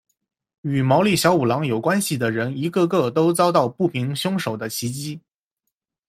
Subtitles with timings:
[0.61, 5.21] 与毛利小五郎有关系的人一个个都遭到不明凶手的袭击。